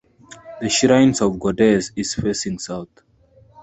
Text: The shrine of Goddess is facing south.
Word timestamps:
The 0.59 0.67
shrine 0.67 1.13
of 1.21 1.39
Goddess 1.39 1.91
is 1.95 2.15
facing 2.15 2.57
south. 2.57 3.03